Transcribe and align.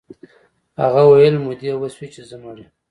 هغه 0.81 1.01
ویل 1.09 1.35
مودې 1.45 1.71
وشوې 1.77 2.07
چې 2.13 2.21
زه 2.29 2.35
مړ 2.43 2.57
یم 2.61 2.71